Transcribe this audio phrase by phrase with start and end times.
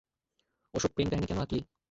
[0.73, 1.59] ওসব প্রেমকাহিনী কেন আঁকলি?